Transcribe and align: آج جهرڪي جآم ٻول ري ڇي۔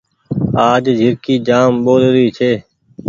آج 0.67 0.83
جهرڪي 0.99 1.35
جآم 1.47 1.71
ٻول 1.85 2.01
ري 2.15 2.25
ڇي۔ 2.37 2.51